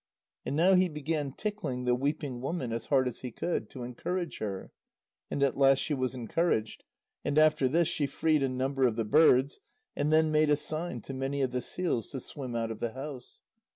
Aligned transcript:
And 0.47 0.55
now 0.55 0.73
he 0.73 0.89
began 0.89 1.31
tickling 1.31 1.85
the 1.85 1.93
weeping 1.93 2.41
woman 2.41 2.73
as 2.73 2.87
hard 2.87 3.07
as 3.07 3.19
he 3.19 3.29
could, 3.29 3.69
to 3.69 3.83
encourage 3.83 4.39
her; 4.39 4.71
and 5.29 5.43
at 5.43 5.55
last 5.57 5.77
she 5.77 5.93
was 5.93 6.15
encouraged, 6.15 6.83
and 7.23 7.37
after 7.37 7.67
this, 7.67 7.87
she 7.87 8.07
freed 8.07 8.41
a 8.41 8.49
number 8.49 8.85
of 8.85 8.95
the 8.95 9.05
birds, 9.05 9.59
and 9.95 10.11
then 10.11 10.31
made 10.31 10.49
a 10.49 10.57
sign 10.57 11.01
to 11.01 11.13
many 11.13 11.43
of 11.43 11.51
the 11.51 11.61
seals 11.61 12.09
to 12.09 12.19
swim 12.19 12.55
out 12.55 12.71
of 12.71 12.79
the 12.79 12.93
house. 12.93 13.43